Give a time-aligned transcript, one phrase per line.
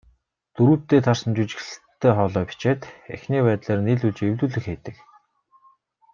[0.55, 2.81] Дүрүүддээ таарсан жүжиглэлттэй хоолой бичээд,
[3.15, 4.95] эхний байдлаар нийлүүлж эвлүүлэг хийдэг.